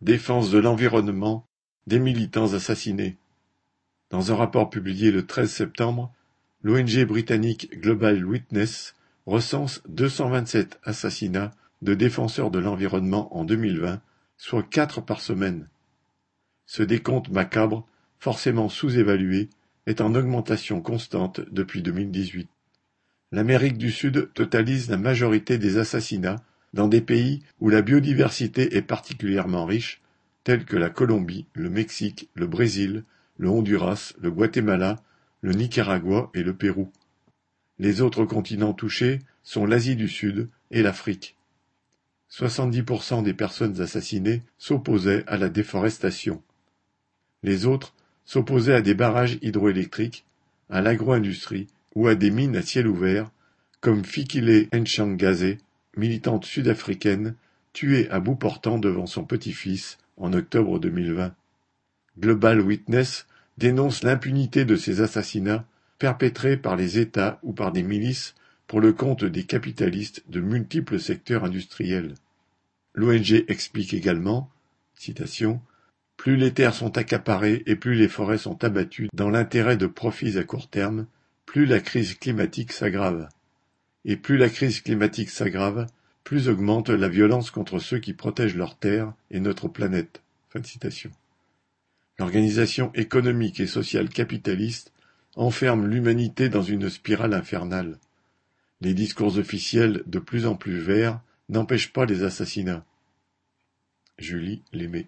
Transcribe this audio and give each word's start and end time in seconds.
Défense 0.00 0.52
de 0.52 0.58
l'environnement, 0.58 1.48
des 1.88 1.98
militants 1.98 2.54
assassinés. 2.54 3.18
Dans 4.10 4.30
un 4.30 4.36
rapport 4.36 4.70
publié 4.70 5.10
le 5.10 5.26
13 5.26 5.50
septembre, 5.50 6.14
l'ONG 6.62 7.04
britannique 7.04 7.68
Global 7.80 8.24
Witness 8.24 8.94
recense 9.26 9.82
227 9.88 10.78
assassinats 10.84 11.50
de 11.82 11.94
défenseurs 11.94 12.52
de 12.52 12.60
l'environnement 12.60 13.36
en 13.36 13.44
2020, 13.44 14.00
soit 14.36 14.62
quatre 14.62 15.00
par 15.00 15.20
semaine. 15.20 15.68
Ce 16.64 16.84
décompte 16.84 17.30
macabre, 17.30 17.84
forcément 18.20 18.68
sous-évalué, 18.68 19.50
est 19.86 20.00
en 20.00 20.14
augmentation 20.14 20.80
constante 20.80 21.40
depuis 21.50 21.82
2018. 21.82 22.48
L'Amérique 23.32 23.78
du 23.78 23.90
Sud 23.90 24.32
totalise 24.32 24.90
la 24.90 24.96
majorité 24.96 25.58
des 25.58 25.76
assassinats 25.76 26.36
dans 26.74 26.88
des 26.88 27.00
pays 27.00 27.42
où 27.60 27.68
la 27.68 27.82
biodiversité 27.82 28.76
est 28.76 28.82
particulièrement 28.82 29.64
riche, 29.64 30.00
tels 30.44 30.64
que 30.64 30.76
la 30.76 30.90
Colombie, 30.90 31.46
le 31.54 31.70
Mexique, 31.70 32.28
le 32.34 32.46
Brésil, 32.46 33.04
le 33.36 33.48
Honduras, 33.48 34.14
le 34.20 34.30
Guatemala, 34.30 34.96
le 35.40 35.52
Nicaragua 35.52 36.30
et 36.34 36.42
le 36.42 36.54
Pérou. 36.54 36.90
Les 37.78 38.00
autres 38.00 38.24
continents 38.24 38.74
touchés 38.74 39.20
sont 39.42 39.66
l'Asie 39.66 39.96
du 39.96 40.08
Sud 40.08 40.48
et 40.70 40.82
l'Afrique. 40.82 41.36
70% 42.30 43.22
des 43.22 43.34
personnes 43.34 43.80
assassinées 43.80 44.42
s'opposaient 44.58 45.24
à 45.26 45.36
la 45.36 45.48
déforestation. 45.48 46.42
Les 47.42 47.66
autres 47.66 47.94
s'opposaient 48.24 48.74
à 48.74 48.82
des 48.82 48.94
barrages 48.94 49.38
hydroélectriques, 49.40 50.26
à 50.68 50.82
l'agro-industrie 50.82 51.68
ou 51.94 52.08
à 52.08 52.14
des 52.14 52.30
mines 52.30 52.56
à 52.56 52.62
ciel 52.62 52.86
ouvert, 52.86 53.30
comme 53.80 54.04
Fikile 54.04 54.68
militante 55.98 56.44
sud-africaine, 56.44 57.34
tuée 57.72 58.08
à 58.10 58.20
bout 58.20 58.36
portant 58.36 58.78
devant 58.78 59.06
son 59.06 59.24
petit-fils 59.24 59.98
en 60.16 60.32
octobre 60.32 60.78
2020. 60.78 61.34
Global 62.18 62.60
Witness 62.60 63.26
dénonce 63.58 64.02
l'impunité 64.02 64.64
de 64.64 64.76
ces 64.76 65.00
assassinats 65.00 65.64
perpétrés 65.98 66.56
par 66.56 66.76
les 66.76 66.98
États 66.98 67.38
ou 67.42 67.52
par 67.52 67.72
des 67.72 67.82
milices 67.82 68.34
pour 68.66 68.80
le 68.80 68.92
compte 68.92 69.24
des 69.24 69.44
capitalistes 69.44 70.24
de 70.28 70.40
multiples 70.40 71.00
secteurs 71.00 71.44
industriels. 71.44 72.14
L'ONG 72.94 73.44
explique 73.48 73.94
également 73.94 74.50
Plus 76.16 76.36
les 76.36 76.52
terres 76.52 76.74
sont 76.74 76.98
accaparées 76.98 77.62
et 77.66 77.76
plus 77.76 77.94
les 77.94 78.08
forêts 78.08 78.38
sont 78.38 78.62
abattues 78.64 79.08
dans 79.12 79.30
l'intérêt 79.30 79.76
de 79.76 79.86
profits 79.86 80.38
à 80.38 80.44
court 80.44 80.68
terme, 80.68 81.06
plus 81.46 81.66
la 81.66 81.80
crise 81.80 82.14
climatique 82.14 82.72
s'aggrave. 82.72 83.28
Et 84.08 84.16
plus 84.16 84.38
la 84.38 84.48
crise 84.48 84.80
climatique 84.80 85.30
s'aggrave, 85.30 85.86
plus 86.24 86.48
augmente 86.48 86.88
la 86.88 87.08
violence 87.08 87.50
contre 87.50 87.78
ceux 87.78 87.98
qui 87.98 88.14
protègent 88.14 88.56
leurs 88.56 88.78
terres 88.78 89.12
et 89.30 89.38
notre 89.38 89.68
planète. 89.68 90.22
L'organisation 92.18 92.90
économique 92.94 93.60
et 93.60 93.66
sociale 93.68 94.08
capitaliste 94.08 94.92
enferme 95.36 95.86
l'humanité 95.86 96.48
dans 96.48 96.62
une 96.62 96.88
spirale 96.88 97.34
infernale. 97.34 97.98
Les 98.80 98.94
discours 98.94 99.38
officiels, 99.38 100.02
de 100.06 100.18
plus 100.18 100.46
en 100.46 100.56
plus 100.56 100.78
verts, 100.78 101.20
n'empêchent 101.48 101.92
pas 101.92 102.06
les 102.06 102.24
assassinats. 102.24 102.84
Julie 104.18 104.62
Lémé 104.72 105.06